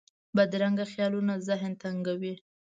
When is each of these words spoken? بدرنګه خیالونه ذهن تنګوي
بدرنګه 0.35 0.85
خیالونه 0.91 1.33
ذهن 1.47 1.71
تنګوي 1.81 2.33